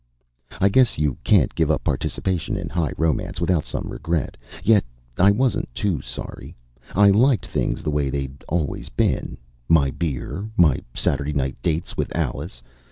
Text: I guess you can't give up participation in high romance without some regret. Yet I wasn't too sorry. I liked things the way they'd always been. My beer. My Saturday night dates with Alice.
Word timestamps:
I 0.59 0.67
guess 0.69 0.97
you 0.97 1.19
can't 1.23 1.53
give 1.53 1.69
up 1.69 1.83
participation 1.83 2.57
in 2.57 2.69
high 2.69 2.93
romance 2.97 3.39
without 3.39 3.65
some 3.65 3.87
regret. 3.87 4.35
Yet 4.63 4.83
I 5.19 5.29
wasn't 5.29 5.71
too 5.75 6.01
sorry. 6.01 6.55
I 6.95 7.11
liked 7.11 7.45
things 7.45 7.83
the 7.83 7.91
way 7.91 8.09
they'd 8.09 8.43
always 8.49 8.89
been. 8.89 9.37
My 9.69 9.91
beer. 9.91 10.49
My 10.57 10.81
Saturday 10.95 11.33
night 11.33 11.55
dates 11.61 11.97
with 11.97 12.11
Alice. 12.15 12.63